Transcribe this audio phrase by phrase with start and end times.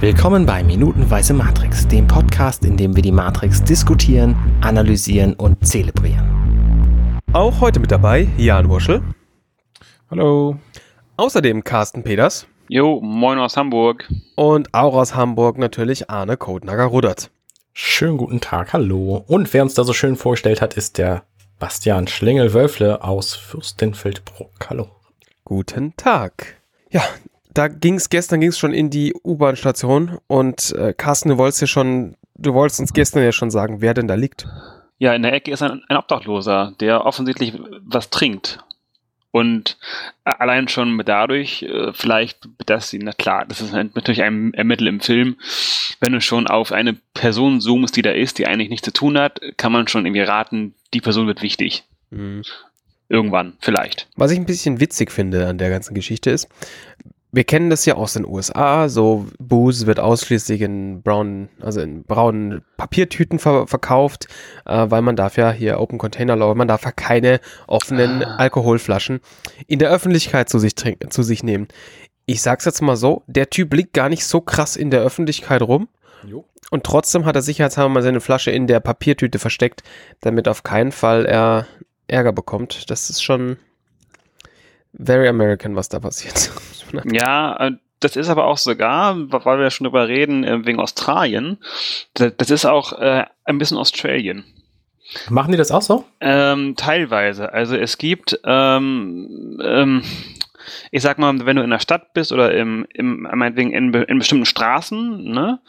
[0.00, 7.20] Willkommen bei Minutenweise Matrix, dem Podcast, in dem wir die Matrix diskutieren, analysieren und zelebrieren.
[7.34, 9.02] Auch heute mit dabei Jan Wurschel.
[10.10, 10.56] Hallo.
[11.18, 12.46] Außerdem Carsten Peters.
[12.66, 14.08] Jo, moin aus Hamburg.
[14.36, 17.30] Und auch aus Hamburg natürlich Arne Kodnager-Rudert.
[17.74, 19.22] Schönen guten Tag, hallo.
[19.26, 21.24] Und wer uns da so schön vorgestellt hat, ist der
[21.58, 24.70] Bastian Schlingel-Wölfle aus Fürstenfeldbruck.
[24.70, 24.88] Hallo.
[25.44, 26.56] Guten Tag.
[26.90, 27.02] Ja,
[27.54, 31.66] da ging es gestern ging's schon in die U-Bahn-Station und äh, Carsten, du wolltest ja
[31.66, 34.46] schon, du wolltest uns gestern ja schon sagen, wer denn da liegt.
[34.98, 38.58] Ja, in der Ecke ist ein, ein Obdachloser, der offensichtlich was trinkt.
[39.32, 39.78] Und
[40.24, 45.00] allein schon dadurch, äh, vielleicht, dass sie, na klar, das ist natürlich ein Mittel im
[45.00, 45.36] Film,
[46.00, 49.16] wenn du schon auf eine Person zoomst, die da ist, die eigentlich nichts zu tun
[49.16, 51.84] hat, kann man schon irgendwie raten, die Person wird wichtig.
[52.10, 52.42] Mhm.
[53.08, 54.08] Irgendwann, vielleicht.
[54.16, 56.48] Was ich ein bisschen witzig finde an der ganzen Geschichte ist,
[57.32, 62.02] wir kennen das ja aus den USA, so Booze wird ausschließlich in braunen, also in
[62.04, 64.26] braunen Papiertüten ver verkauft,
[64.66, 68.36] äh, weil man darf ja hier Open Container Law, man darf ja keine offenen ah.
[68.36, 69.20] Alkoholflaschen
[69.66, 71.68] in der Öffentlichkeit zu sich trinken, zu sich nehmen.
[72.26, 75.62] Ich sag's jetzt mal so, der Typ liegt gar nicht so krass in der Öffentlichkeit
[75.62, 75.88] rum.
[76.26, 76.44] Jo.
[76.70, 79.82] Und trotzdem hat er sicherheitshalber mal seine Flasche in der Papiertüte versteckt,
[80.20, 81.66] damit auf keinen Fall er
[82.06, 82.90] Ärger bekommt.
[82.90, 83.56] Das ist schon
[84.92, 86.50] very American, was da passiert.
[87.04, 91.58] Ja, äh, das ist aber auch sogar, weil wir schon drüber reden, äh, wegen Australien,
[92.14, 94.44] das ist auch äh, ein bisschen Australien.
[95.28, 96.04] Machen die das auch so?
[96.20, 97.52] Ähm, teilweise.
[97.52, 100.02] Also es gibt, ähm, ähm,
[100.90, 104.18] ich sag mal, wenn du in der Stadt bist oder im, im meinetwegen in, in
[104.18, 105.60] bestimmten Straßen, ne,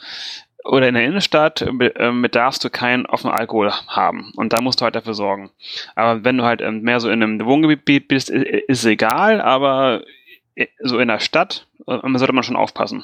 [0.64, 4.32] oder in der Innenstadt äh, darfst du keinen offenen Alkohol haben.
[4.36, 5.52] Und da musst du halt dafür sorgen.
[5.96, 10.04] Aber wenn du halt ähm, mehr so in einem Wohngebiet bist, ist es egal, aber
[10.80, 13.04] so in der Stadt äh, sollte man schon aufpassen.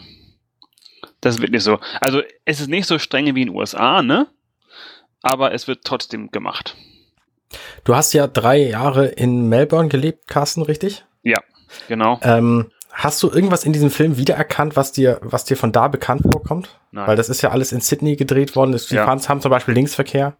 [1.21, 1.79] Das ist wirklich so.
[1.99, 4.27] Also es ist nicht so streng wie in den USA, ne?
[5.21, 6.75] Aber es wird trotzdem gemacht.
[7.83, 11.05] Du hast ja drei Jahre in Melbourne gelebt, Carsten, richtig?
[11.23, 11.39] Ja,
[11.87, 12.19] genau.
[12.21, 16.23] Ähm, hast du irgendwas in diesem Film wiedererkannt, was dir, was dir von da bekannt
[16.23, 16.79] vorkommt?
[16.91, 17.07] Nein.
[17.07, 18.75] Weil das ist ja alles in Sydney gedreht worden.
[18.75, 19.05] Die ja.
[19.05, 20.35] haben zum Beispiel Linksverkehr.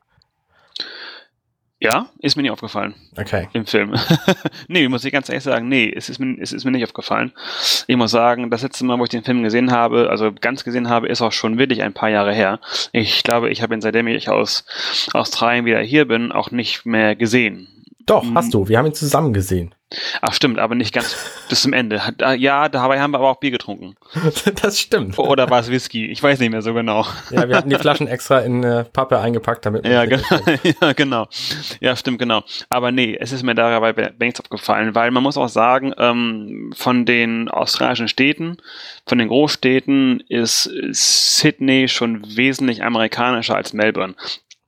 [1.80, 2.96] Ja, ist mir nicht aufgefallen.
[3.16, 3.48] Okay.
[3.54, 3.94] Im Film.
[4.68, 7.32] nee, muss ich ganz ehrlich sagen, nee, es ist, mir, es ist mir nicht aufgefallen.
[7.86, 10.90] Ich muss sagen, das letzte Mal, wo ich den Film gesehen habe, also ganz gesehen
[10.90, 12.60] habe, ist auch schon wirklich ein paar Jahre her.
[12.94, 14.66] Ich glaube, ich habe ihn, seitdem ich aus
[15.14, 17.77] Australien wieder hier bin, auch nicht mehr gesehen.
[18.08, 18.68] Doch, hast du.
[18.68, 19.76] Wir haben ihn zusammen gesehen.
[20.22, 21.16] Ach stimmt, aber nicht ganz
[21.48, 22.02] bis zum Ende.
[22.38, 23.96] Ja, dabei haben wir aber auch Bier getrunken.
[24.62, 25.18] Das stimmt.
[25.18, 26.08] Oder war es Whisky?
[26.08, 27.06] Ich weiß nicht mehr so genau.
[27.30, 29.86] Ja, wir hatten die Flaschen extra in äh, Pappe eingepackt, damit.
[29.86, 30.24] Ja, genau.
[30.82, 31.28] ja, genau.
[31.80, 32.44] Ja, stimmt, genau.
[32.70, 37.06] Aber nee, es ist mir dabei nichts aufgefallen, weil man muss auch sagen, ähm, von
[37.06, 38.58] den australischen Städten,
[39.06, 44.16] von den Großstädten ist Sydney schon wesentlich amerikanischer als Melbourne.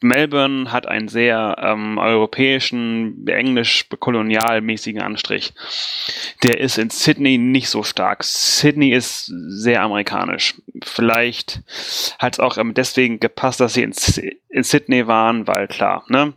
[0.02, 5.54] Melbourne hat einen sehr ähm, europäischen, englisch-kolonialmäßigen Anstrich.
[6.44, 8.24] Der ist in Sydney nicht so stark.
[8.24, 10.56] Sydney ist sehr amerikanisch.
[10.84, 11.62] Vielleicht
[12.18, 13.94] hat es auch ähm, deswegen gepasst, dass sie in,
[14.50, 16.34] in Sydney waren, weil klar, ne?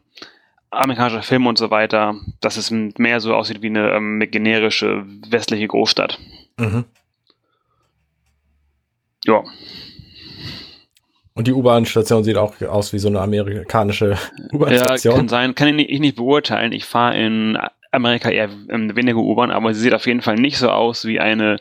[0.71, 5.69] Amerikanischer Film und so weiter, dass es mehr so aussieht wie eine ähm, generische westliche
[5.69, 6.19] Großstadt.
[6.57, 6.85] Mhm.
[9.25, 9.45] Ja.
[11.35, 14.19] Und die U-Bahn-Station sieht auch aus wie so eine amerikanische
[14.53, 15.13] U-Bahn-Station.
[15.13, 15.55] Ja, kann sein.
[15.55, 16.73] Kann ich nicht beurteilen.
[16.73, 17.59] Ich fahre in
[17.91, 21.59] Amerika eher weniger U-Bahn, aber sie sieht auf jeden Fall nicht so aus wie eine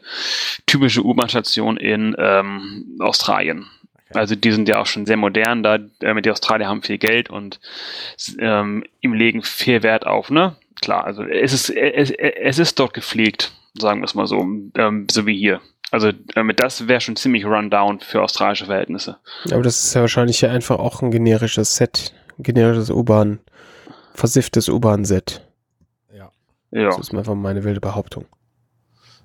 [0.66, 3.66] typische U-Bahn-Station in ähm, Australien.
[4.14, 7.30] Also die sind ja auch schon sehr modern, da äh, die Australier haben viel Geld
[7.30, 7.60] und
[8.40, 10.56] ähm, ihm legen viel Wert auf, ne?
[10.82, 14.42] Klar, also es ist, es, es ist dort gepflegt, sagen wir es mal so,
[14.76, 15.62] ähm, so wie hier.
[15.92, 19.18] Also damit das wäre schon ziemlich rundown für australische Verhältnisse.
[19.52, 23.40] Aber das ist ja wahrscheinlich einfach auch ein generisches Set, ein generisches U-Bahn,
[24.14, 25.46] versifftes U-Bahn-Set.
[26.16, 26.32] Ja.
[26.72, 26.86] ja.
[26.86, 28.26] Das ist einfach meine wilde Behauptung.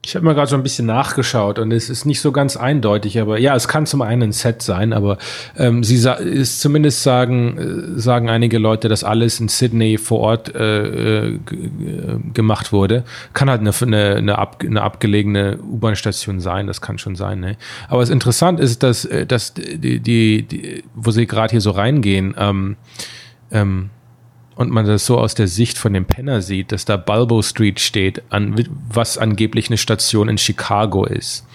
[0.05, 3.21] Ich habe mal gerade so ein bisschen nachgeschaut und es ist nicht so ganz eindeutig,
[3.21, 5.19] aber ja, es kann zum einen ein Set sein, aber
[5.57, 10.55] ähm, sie ist zumindest sagen, äh, sagen einige Leute, dass alles in Sydney vor Ort
[10.55, 11.39] äh, äh
[12.35, 13.03] gemacht wurde.
[13.33, 17.41] Kann halt eine, eine, eine, ab, eine abgelegene U-Bahn-Station sein, das kann schon sein.
[17.41, 17.57] Ne?
[17.89, 21.73] Aber was interessant ist, dass, äh, dass die, die, die wo sie gerade hier so
[21.73, 22.77] reingehen, ähm,
[23.51, 23.91] ähm,
[24.57, 27.79] und man das so aus der Sicht von dem Penner sieht, dass da Balbo Street
[27.79, 28.57] steht, an,
[28.89, 31.47] was angeblich eine Station in Chicago ist.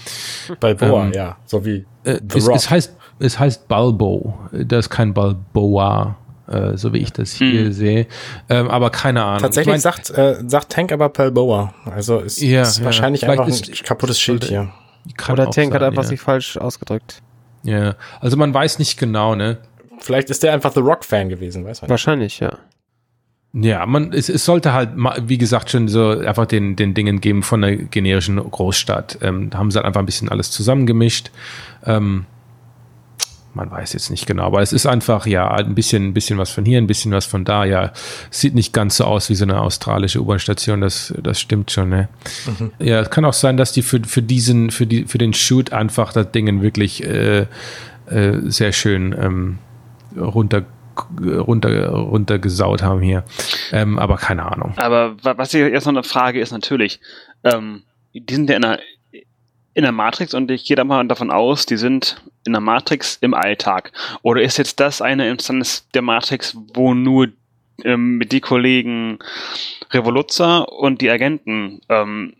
[0.59, 5.13] Balboa, ähm, ja, so wie äh, es, es, heißt es heißt Balbo, das ist kein
[5.13, 6.15] Balboa.
[6.47, 7.71] Äh, so wie ich das hier hm.
[7.71, 8.07] sehe.
[8.49, 9.41] Ähm, aber keine Ahnung.
[9.41, 11.73] Tatsächlich ich mein, sagt, äh, sagt Tank aber Balboa.
[11.85, 13.29] Also ist, ja, ist wahrscheinlich ja.
[13.29, 14.69] einfach ein kaputtes Schild hier.
[15.31, 16.09] Oder Tank sein, hat einfach ja.
[16.09, 17.21] sich falsch ausgedrückt.
[17.63, 19.59] Ja, also man weiß nicht genau, ne?
[19.99, 21.91] Vielleicht ist der einfach The Rock-Fan gewesen, weiß man nicht.
[21.91, 22.57] Wahrscheinlich, ja.
[23.53, 24.91] Ja, man, es, es sollte halt,
[25.23, 29.19] wie gesagt, schon so einfach den, den Dingen geben von einer generischen Großstadt.
[29.21, 31.31] Ähm, da haben sie halt einfach ein bisschen alles zusammengemischt.
[31.85, 32.25] Ähm,
[33.53, 36.49] man weiß jetzt nicht genau, aber es ist einfach, ja, ein bisschen, ein bisschen was
[36.49, 37.65] von hier, ein bisschen was von da.
[37.65, 37.91] Ja,
[38.29, 42.07] sieht nicht ganz so aus wie so eine australische U-Bahn-Station, das, das stimmt schon, ne?
[42.79, 45.73] Ja, es kann auch sein, dass die für, für diesen, für die, für den Shoot
[45.73, 47.47] einfach das Dingen wirklich äh,
[48.05, 49.57] äh, sehr schön ähm,
[50.17, 50.63] runter,
[51.19, 53.23] runter, runtergesaut haben hier.
[53.71, 54.73] Ähm, aber keine Ahnung.
[54.77, 56.99] Aber wa- was hier jetzt noch eine Frage ist natürlich,
[57.43, 57.83] ähm,
[58.13, 58.79] die sind ja in der,
[59.73, 63.17] in der Matrix und ich gehe da mal davon aus, die sind in der Matrix
[63.21, 63.91] im Alltag.
[64.21, 67.27] Oder ist jetzt das eine Instanz der Matrix, wo nur
[67.83, 69.19] ähm, die Kollegen
[69.91, 72.33] Revoluzzer und die Agenten ähm,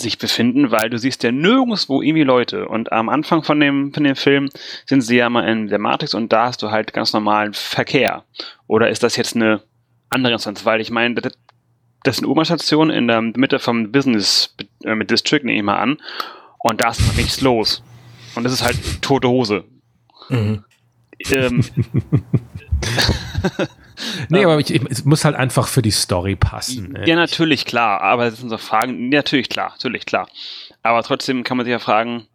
[0.00, 2.68] sich befinden, weil du siehst ja nirgendwo irgendwie Leute.
[2.68, 4.48] Und am Anfang von dem, von dem Film
[4.86, 8.24] sind sie ja mal in der Matrix und da hast du halt ganz normalen Verkehr.
[8.66, 9.62] Oder ist das jetzt eine
[10.10, 10.64] andere Instanz?
[10.64, 11.32] Weil ich meine, das,
[12.02, 14.54] das ist eine U-Bahn-Station in der Mitte vom Business
[14.84, 15.98] äh, mit District, nehme ich mal an.
[16.58, 17.82] Und da ist noch nichts los.
[18.34, 19.64] Und das ist halt tote Hose.
[20.28, 20.64] Mhm.
[21.30, 21.64] Ähm,
[24.28, 26.92] Nee, aber ich, ich, es muss halt einfach für die Story passen.
[26.92, 27.04] Ne?
[27.06, 28.00] ja, natürlich, klar.
[28.00, 29.08] Aber das sind so Fragen.
[29.08, 29.70] Natürlich, klar.
[29.72, 30.28] Natürlich, klar.
[30.82, 32.26] Aber trotzdem kann man sich ja fragen,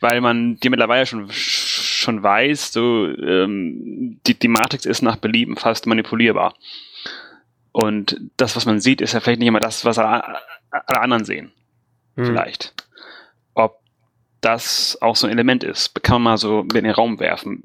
[0.00, 5.56] weil man die mittlerweile schon, schon weiß, so, ähm, die, die Matrix ist nach Belieben
[5.56, 6.54] fast manipulierbar.
[7.72, 10.38] Und das, was man sieht, ist ja vielleicht nicht immer das, was alle
[10.70, 11.52] alle anderen sehen.
[12.16, 12.26] Hm.
[12.26, 12.74] Vielleicht.
[13.54, 13.80] Ob
[14.40, 17.62] das auch so ein Element ist, kann man mal so in den Raum werfen.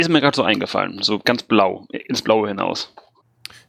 [0.00, 2.92] Ist mir gerade so eingefallen, so ganz blau, ins Blaue hinaus.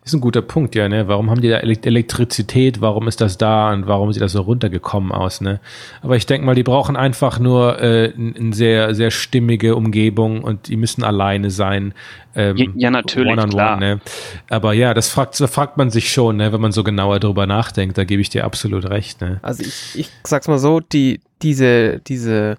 [0.03, 1.07] ist ein guter Punkt, ja, ne?
[1.07, 2.81] Warum haben die da Elek- Elektrizität?
[2.81, 5.59] Warum ist das da und warum sieht das so runtergekommen aus, ne?
[6.01, 10.69] Aber ich denke mal, die brauchen einfach nur äh, eine sehr, sehr stimmige Umgebung und
[10.69, 11.93] die müssen alleine sein.
[12.33, 13.77] Ähm, Ja, ja, natürlich, one on klar.
[13.77, 14.01] One, ne?
[14.49, 16.51] Aber ja, das fragt, das fragt man sich schon, ne?
[16.53, 19.39] Wenn man so genauer drüber nachdenkt, da gebe ich dir absolut recht, ne?
[19.43, 22.57] Also ich, ich sag's mal so, die, diese, diese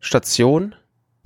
[0.00, 0.74] Station,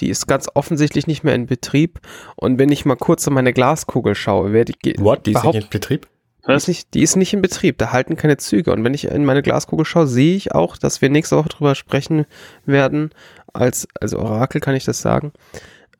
[0.01, 2.01] die ist ganz offensichtlich nicht mehr in Betrieb.
[2.37, 5.27] Und wenn ich mal kurz in meine Glaskugel schaue, werde ich What?
[5.27, 6.07] Die ist nicht in Betrieb?
[6.49, 8.73] die ist, nicht, die ist nicht in Betrieb, da halten keine Züge.
[8.73, 11.75] Und wenn ich in meine Glaskugel schaue, sehe ich auch, dass wir nächste Woche drüber
[11.75, 12.25] sprechen
[12.65, 13.11] werden.
[13.53, 15.33] Als, also Orakel kann ich das sagen.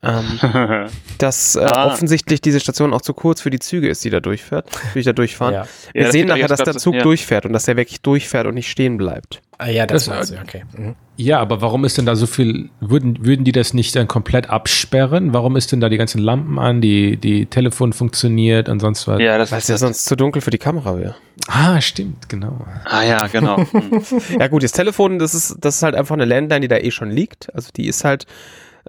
[0.03, 0.23] Ähm,
[1.19, 1.85] dass äh, Ah.
[1.85, 5.13] offensichtlich diese Station auch zu kurz für die Züge ist, die da durchfährt, die da
[5.13, 5.53] durchfahren.
[5.53, 5.67] Ja.
[5.93, 7.03] Wir Ja, sehen nachher, dass der Zug ja.
[7.03, 9.41] durchfährt und dass der wirklich durchfährt und nicht stehen bleibt.
[9.59, 10.63] Ah, ja, das, Das- war's, okay.
[10.75, 10.95] Mhm.
[11.21, 14.49] Ja, aber warum ist denn da so viel, würden, würden die das nicht dann komplett
[14.49, 15.33] absperren?
[15.33, 19.21] Warum ist denn da die ganzen Lampen an, die, die Telefon funktioniert und sonst was?
[19.21, 21.15] ja, das Weil es ja sonst zu dunkel für die Kamera wäre.
[21.47, 22.65] Ah, stimmt, genau.
[22.85, 23.57] Ah ja, genau.
[23.71, 24.01] Hm.
[24.39, 26.91] Ja gut, das Telefon, das ist, das ist halt einfach eine Landline, die da eh
[26.91, 27.53] schon liegt.
[27.53, 28.25] Also die ist halt,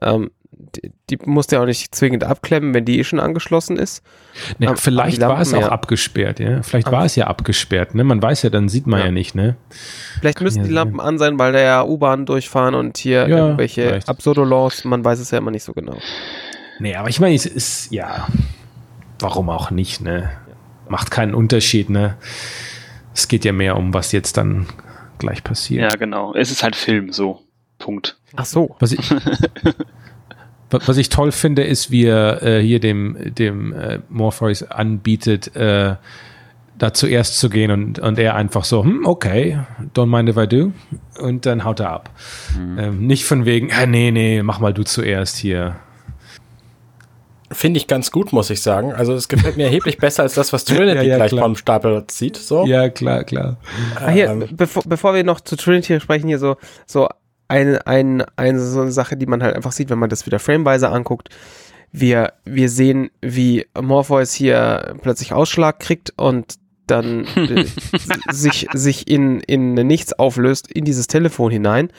[0.01, 0.31] ähm,
[0.77, 4.03] die, die musst du ja auch nicht zwingend abklemmen, wenn die eh schon angeschlossen ist.
[4.59, 5.69] Ne, Aber- vielleicht war es auch ja.
[5.69, 6.63] abgesperrt, ja.
[6.63, 8.05] Vielleicht Aber- war es ja abgesperrt, ne?
[8.05, 9.13] Man weiß ja, dann sieht man ja, Ja.
[9.13, 9.57] nicht, ne?
[10.21, 10.75] Vielleicht müssen ja die sein.
[10.75, 14.01] Lampen an sein, weil da ja U-Bahn durchfahren und hier Ja, irgendwelche.
[14.07, 15.99] Absurdolaws, man weiß es ja immer nicht so genau.
[16.79, 18.27] Nee, aber ich meine, es ist, ja,
[19.19, 20.31] warum auch nicht, ne?
[20.89, 22.17] Macht keinen Unterschied, ne?
[23.15, 24.67] Es geht ja mehr um, was jetzt dann
[25.19, 25.83] gleich passiert.
[25.93, 26.35] ja, genau.
[26.35, 27.41] Es ist halt Film, so.
[27.79, 28.17] Punkt.
[28.37, 28.77] Ach so.
[28.79, 29.11] Was ich,
[30.73, 35.97] was ich toll finde, ist, wie er äh, hier dem, dem äh, Morpheus anbietet, äh,
[36.79, 39.59] da zuerst zu gehen und, und er einfach so, hm, okay,
[39.95, 40.73] don't mind if I do.
[41.21, 42.11] Und dann haut er ab.
[42.57, 45.77] Ähm, nicht von wegen, äh, nee, nee, mach mal du zuerst hier.
[47.53, 48.93] Finde ich ganz gut, muss ich sagen.
[48.95, 51.45] Also es gefällt mir erheblich besser als das, was Trinity Ja, ja, gleich klar.
[51.45, 52.37] vom Stapel zieht.
[52.37, 52.65] So.
[52.67, 53.59] Ja, klar, klar.
[53.97, 57.09] Ah, hier, Ähm, bevor, bevor wir noch zu Trinity sprechen, hier so, so
[57.53, 60.39] eine, ein, eine, so eine Sache, die man halt einfach sieht, wenn man das wieder
[60.39, 61.29] frameweise anguckt.
[61.93, 66.55] Wir, wir sehen, wie Morpheus hier plötzlich Ausschlag kriegt und
[66.87, 67.65] dann äh,
[68.33, 71.91] sich, sich in, in nichts auflöst, in dieses Telefon hinein.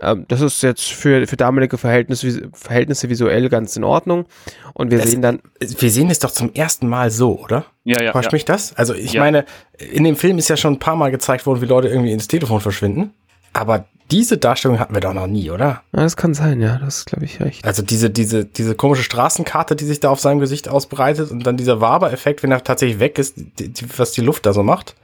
[0.00, 4.24] Ähm, das ist jetzt für, für damalige Verhältnisse, Verhältnisse visuell ganz in Ordnung.
[4.72, 7.66] Und wir Das- sehen dann, wir sehen es doch zum ersten Mal so, oder?
[7.84, 8.12] Ja, ja.
[8.12, 8.36] Täuscht ja.
[8.36, 8.74] mich das?
[8.76, 9.20] Also ich Ja.
[9.20, 9.44] meine,
[9.78, 12.26] in dem Film ist ja schon ein paar Mal gezeigt worden, wie Leute irgendwie ins
[12.28, 13.12] Telefon verschwinden.
[13.52, 15.82] Aber diese Darstellung hatten wir doch noch nie, oder?
[15.92, 17.64] ja, das kann sein, ja, das ist, glaube ich, recht.
[17.64, 21.56] Also diese, diese, diese komische Straßenkarte, die sich da auf seinem Gesicht ausbreitet und dann
[21.56, 24.94] dieser Waber-Effekt, wenn er tatsächlich weg ist, die, die, was die Luft da so macht,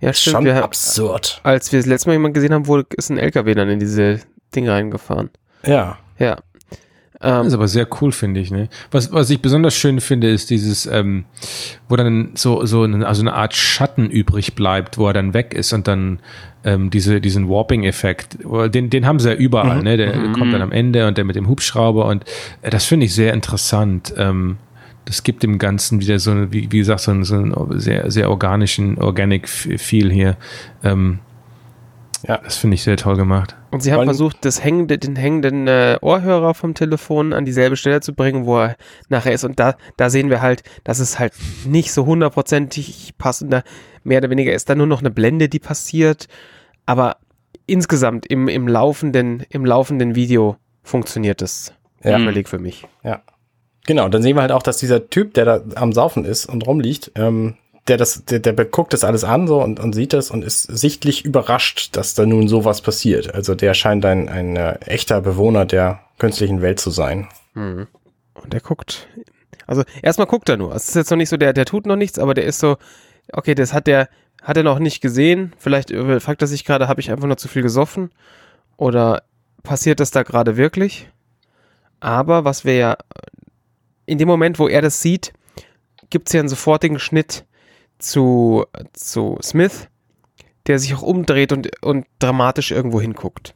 [0.00, 0.36] Ja, stimmt.
[0.36, 1.40] schon Wir, absurd.
[1.44, 4.20] als wir das letzte Mal jemanden gesehen haben, wurde, ist ein LKW dann in diese
[4.54, 5.30] Ding reingefahren.
[5.64, 5.98] Ja.
[6.18, 6.36] Ja.
[7.22, 8.50] Das ist aber sehr cool, finde ich.
[8.50, 8.68] Ne?
[8.90, 11.24] Was, was ich besonders schön finde, ist dieses, ähm,
[11.88, 15.54] wo dann so, so eine, also eine Art Schatten übrig bleibt, wo er dann weg
[15.54, 16.18] ist und dann
[16.64, 18.38] ähm, diese, diesen Warping-Effekt,
[18.74, 19.82] den, den haben sie ja überall, Mhm.
[19.84, 19.96] ne?
[19.96, 22.24] Der kommt dann am Ende und der mit dem Hubschrauber und
[22.62, 24.12] äh, das finde ich sehr interessant.
[24.16, 24.58] Ähm,
[25.04, 28.10] das gibt dem Ganzen wieder so, eine, wie, wie gesagt, so einen, so einen sehr,
[28.10, 30.36] sehr organischen, organic Feel hier.
[30.84, 31.18] Ähm,
[32.26, 32.38] Ja.
[32.38, 33.56] Das finde ich sehr toll gemacht.
[33.72, 38.00] Und sie haben versucht, das hängende, den hängenden äh, Ohrhörer vom Telefon an dieselbe Stelle
[38.02, 38.76] zu bringen, wo er
[39.08, 39.44] nachher ist.
[39.44, 41.32] Und da, da sehen wir halt, dass es halt
[41.64, 43.64] nicht so hundertprozentig passender,
[44.04, 46.28] mehr oder weniger ist da nur noch eine Blende, die passiert.
[46.84, 47.16] Aber
[47.66, 51.72] insgesamt im, im, laufenden, im laufenden Video funktioniert es
[52.04, 52.18] Ja.
[52.18, 52.86] völlig für mich.
[53.86, 56.66] Genau, dann sehen wir halt auch, dass dieser Typ, der da am Saufen ist und
[56.66, 57.54] rumliegt, ähm,
[57.88, 60.62] der das, der, der guckt das alles an so und, und sieht das und ist
[60.62, 63.34] sichtlich überrascht, dass da nun sowas passiert.
[63.34, 67.28] Also der scheint ein, ein äh, echter Bewohner der künstlichen Welt zu sein.
[68.34, 69.08] Und der guckt.
[69.66, 70.74] Also erstmal guckt er nur.
[70.74, 72.76] Es ist jetzt noch nicht so, der, der tut noch nichts, aber der ist so,
[73.32, 74.08] okay, das hat der,
[74.42, 75.52] hat er noch nicht gesehen.
[75.58, 78.10] Vielleicht fragt er sich gerade, habe ich einfach nur zu viel gesoffen?
[78.76, 79.22] Oder
[79.64, 81.10] passiert das da gerade wirklich?
[81.98, 82.96] Aber was wir ja,
[84.06, 85.32] in dem Moment, wo er das sieht,
[86.10, 87.44] gibt es ja einen sofortigen Schnitt
[88.02, 89.88] zu, zu Smith,
[90.66, 93.54] der sich auch umdreht und, und dramatisch irgendwo hinguckt.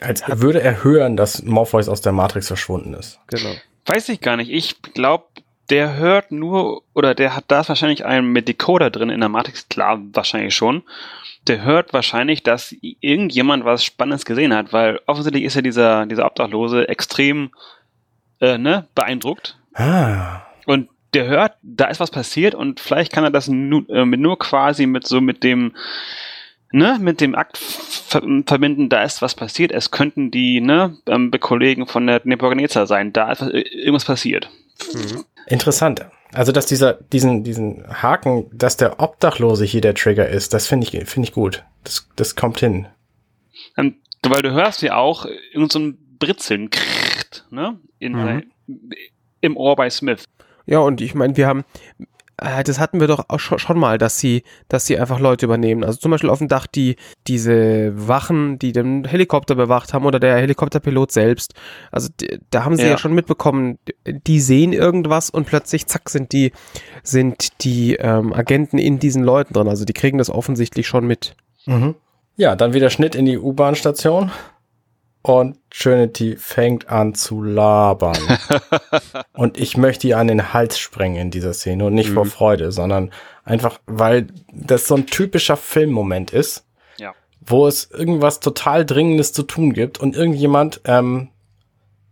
[0.00, 3.18] Als würde er hören, dass Morpheus aus der Matrix verschwunden ist.
[3.26, 3.54] Genau.
[3.86, 4.50] Weiß ich gar nicht.
[4.50, 5.24] Ich glaube,
[5.68, 9.68] der hört nur, oder der hat da wahrscheinlich einen mit Decoder drin in der Matrix,
[9.68, 10.82] klar, wahrscheinlich schon.
[11.46, 16.26] Der hört wahrscheinlich, dass irgendjemand was Spannendes gesehen hat, weil offensichtlich ist ja dieser, dieser
[16.26, 17.50] Obdachlose extrem
[18.40, 19.58] äh, ne, beeindruckt.
[19.74, 20.42] Ah.
[20.66, 24.20] Und der hört, da ist was passiert und vielleicht kann er das nu, äh, mit
[24.20, 25.74] nur quasi mit so mit dem,
[26.72, 29.72] ne, mit dem Akt ver verbinden, da ist was passiert.
[29.72, 33.12] Es könnten die, ne, ähm, Kollegen von der Nebuchadnezzar sein.
[33.12, 34.50] Da ist was, äh, irgendwas passiert.
[35.46, 36.06] Interessant.
[36.32, 40.86] Also, dass dieser, diesen, diesen Haken, dass der Obdachlose hier der Trigger ist, das finde
[40.86, 41.64] ich, finde ich gut.
[41.82, 42.86] Das, das kommt hin.
[43.76, 48.44] Ähm, weil du hörst ja auch irgend so ein Britzeln, krrrt, ne, in, Mhm.
[49.40, 50.24] im Ohr bei Smith.
[50.70, 51.64] Ja, und ich meine, wir haben,
[52.36, 55.82] äh, das hatten wir doch auch schon, mal, dass sie, dass sie einfach Leute übernehmen.
[55.82, 56.94] Also zum Beispiel auf dem Dach die,
[57.26, 61.54] diese Wachen, die den Helikopter bewacht haben oder der Helikopterpilot selbst.
[61.90, 62.90] Also die, da haben sie ja.
[62.90, 62.98] Ja.
[62.98, 66.52] schon mitbekommen, die sehen irgendwas und plötzlich, zack, sind die,
[67.02, 69.66] sind die ähm, Agenten in diesen Leuten drin.
[69.66, 71.34] Also die kriegen das offensichtlich schon mit.
[71.66, 71.96] Mhm.
[72.36, 74.30] Ja, dann wieder Schnitt in die U-Bahn-Station.
[75.22, 78.16] Und Trinity fängt an zu labern.
[79.34, 81.84] und ich möchte ihr an den Hals sprengen in dieser Szene.
[81.84, 83.10] Und nicht vor Freude, sondern
[83.44, 86.64] einfach, weil das so ein typischer Filmmoment ist,
[86.96, 87.12] Ja.
[87.40, 91.28] wo es irgendwas total Dringendes zu tun gibt und irgendjemand, ähm,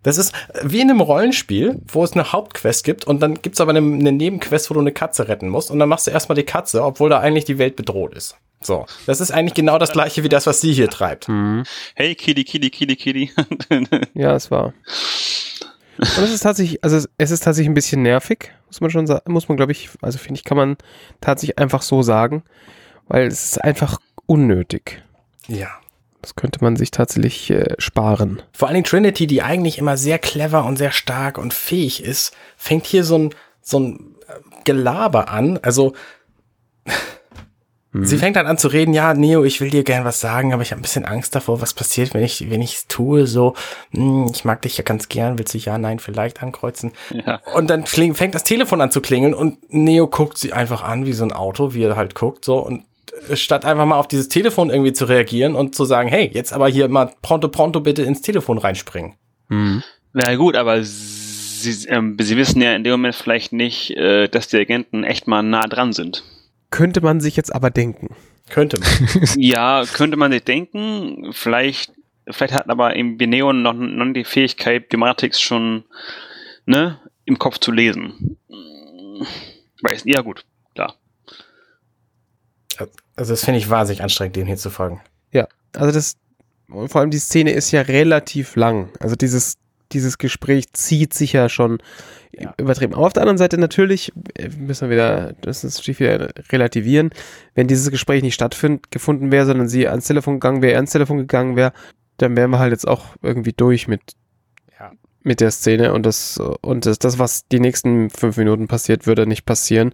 [0.03, 3.71] das ist wie in einem Rollenspiel, wo es eine Hauptquest gibt und dann gibt's aber
[3.71, 6.45] eine, eine Nebenquest, wo du eine Katze retten musst und dann machst du erstmal die
[6.45, 8.37] Katze, obwohl da eigentlich die Welt bedroht ist.
[8.61, 11.29] So, das ist eigentlich genau das gleiche wie das, was sie hier treibt.
[11.95, 13.31] Hey, Kitty, Kitty, Kitty, Kitty.
[14.15, 14.75] Ja, es war.
[15.99, 19.07] Und es ist tatsächlich, also es- es ist tatsächlich ein bisschen nervig, muss man schon
[19.07, 20.77] sagen, muss man, glaube ich, also finde ich, kann man
[21.21, 22.43] tatsächlich einfach so sagen,
[23.09, 25.03] weil es ist einfach unnötig.
[25.47, 25.69] Ja.
[26.21, 28.43] Das könnte man sich tatsächlich äh, sparen.
[28.53, 32.35] Vor allen Dingen Trinity, die eigentlich immer sehr clever und sehr stark und fähig ist,
[32.57, 34.33] fängt hier so ein, so ein äh,
[34.65, 35.59] Gelaber an.
[35.63, 35.95] Also,
[37.93, 40.63] sie fängt dann an zu reden, ja, Neo, ich will dir gern was sagen, aber
[40.63, 43.55] ich habe ein bisschen Angst davor, was passiert, wenn ich, wenn ich es tue, so,
[43.93, 46.93] hm, ich mag dich ja ganz gern, willst du ja, nein, vielleicht ankreuzen?
[47.11, 47.41] ja.
[47.55, 51.07] Und dann kling, fängt das Telefon an zu klingeln und Neo guckt sie einfach an
[51.07, 52.85] wie so ein Auto, wie er halt guckt, so und
[53.29, 56.53] äh, statt einfach mal auf dieses Telefon irgendwie zu reagieren und zu sagen, hey, jetzt
[56.53, 59.15] aber hier mal pronto pronto bitte ins Telefon reinspringen.
[60.13, 64.49] Na gut, aber sie, ähm, sie wissen ja in dem Moment vielleicht nicht, äh, dass
[64.49, 66.23] die Agenten echt mal nah dran sind.
[66.71, 68.15] Könnte man sich jetzt aber denken.
[68.51, 68.89] Könnte man.
[69.37, 71.33] Ja, könnte man sich denken.
[71.33, 71.93] Vielleicht,
[72.29, 75.85] vielleicht hat aber im Neon noch, noch die Fähigkeit, die Matrix schon
[76.67, 78.39] ne, im Kopf zu lesen.
[79.83, 80.45] Weiß, ja gut,
[80.75, 80.97] klar.
[83.17, 85.01] Also das finde ich wahnsinnig anstrengend, dem hier zu folgen.
[85.33, 86.17] Ja, also das,
[86.69, 88.91] und vor allem die Szene ist ja relativ lang.
[89.01, 89.57] Also dieses,
[89.93, 91.79] dieses Gespräch zieht sich ja schon
[92.33, 92.55] Ja.
[92.59, 92.95] übertrieben.
[92.95, 97.11] Aber auf der anderen Seite natürlich äh, müssen wir wieder, das ist natürlich wieder relativieren.
[97.55, 101.19] Wenn dieses Gespräch nicht stattgefunden wäre, sondern sie ans Telefon gegangen wäre, er ans Telefon
[101.19, 101.73] gegangen wäre,
[102.19, 104.01] dann wären wir halt jetzt auch irgendwie durch mit.
[105.23, 109.27] Mit der Szene und das, und das, das, was die nächsten fünf Minuten passiert, würde
[109.27, 109.93] nicht passieren.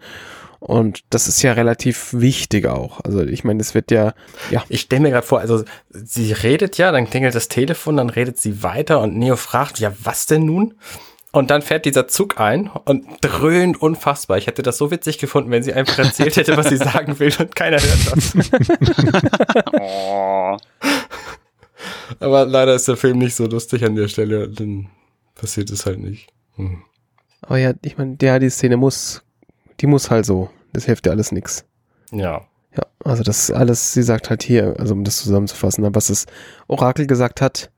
[0.60, 3.00] Und das ist ja relativ wichtig auch.
[3.04, 4.14] Also ich meine, es wird ja,
[4.50, 4.64] ja.
[4.70, 8.38] Ich stelle mir gerade vor, also sie redet ja, dann klingelt das Telefon, dann redet
[8.38, 10.74] sie weiter und Neo fragt, ja, was denn nun?
[11.32, 14.38] Und dann fährt dieser Zug ein und dröhnt unfassbar.
[14.38, 17.32] Ich hätte das so witzig gefunden, wenn sie einfach erzählt hätte, was sie sagen will
[17.38, 18.34] und keiner hört das.
[19.72, 20.56] oh.
[22.20, 24.88] Aber leider ist der Film nicht so lustig an der Stelle, dann
[25.44, 26.32] passiert es halt nicht.
[26.56, 26.82] Hm.
[27.42, 29.24] Aber ja, ich meine, ja, die Szene muss
[29.80, 30.50] die muss halt so.
[30.72, 31.64] Das hilft dir alles nix.
[32.10, 32.46] Ja.
[32.76, 36.26] Ja, also das alles, sie sagt halt hier, also um das zusammenzufassen, was das
[36.66, 37.70] Orakel gesagt hat,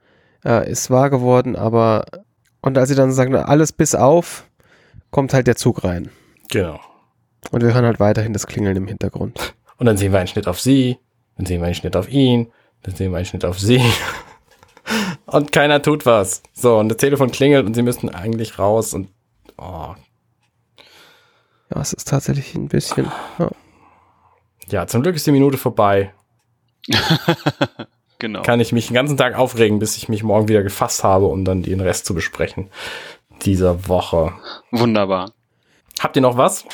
[0.45, 2.07] äh, ist wahr geworden, aber
[2.63, 4.49] und als sie dann sagen, alles bis auf,
[5.11, 6.09] kommt halt der Zug rein.
[6.49, 6.81] Genau.
[7.51, 9.55] Und wir hören halt weiterhin das Klingeln im Hintergrund.
[9.77, 10.99] Und dann sehen wir einen Schnitt auf sie,
[11.37, 12.51] dann sehen wir einen Schnitt auf ihn,
[12.83, 13.83] dann sehen wir einen Schnitt auf sie.
[15.27, 16.43] Und keiner tut was.
[16.53, 19.09] So, und das Telefon klingelt und sie müssen eigentlich raus und
[19.59, 19.95] oh,
[21.75, 23.11] ja, es ist tatsächlich ein bisschen.
[23.39, 23.51] Ja.
[24.69, 26.13] ja, zum Glück ist die Minute vorbei.
[28.19, 28.43] genau.
[28.43, 31.45] Kann ich mich den ganzen Tag aufregen, bis ich mich morgen wieder gefasst habe, um
[31.45, 32.71] dann den Rest zu besprechen
[33.43, 34.33] dieser Woche.
[34.71, 35.33] Wunderbar.
[36.01, 36.65] Habt ihr noch was?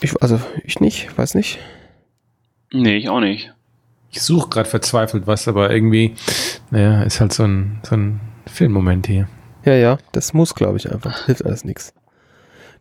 [0.00, 1.58] Ich, also ich nicht, weiß nicht.
[2.72, 3.52] Nee, ich auch nicht.
[4.10, 6.14] Ich suche gerade verzweifelt was, aber irgendwie,
[6.70, 9.28] naja, ist halt so ein, so ein Filmmoment hier.
[9.64, 11.26] Ja, ja, das muss, glaube ich, einfach.
[11.26, 11.94] Hilft alles nichts.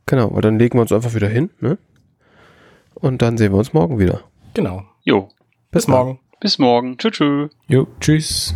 [0.05, 1.77] Genau, weil dann legen wir uns einfach wieder hin, ne?
[2.95, 4.21] Und dann sehen wir uns morgen wieder.
[4.53, 4.83] Genau.
[5.03, 5.29] Jo.
[5.71, 6.19] Bis, Bis morgen.
[6.39, 6.97] Bis morgen.
[6.97, 7.11] Tschüss.
[7.17, 7.49] Tschüss.
[7.67, 8.55] Jo, tschüss.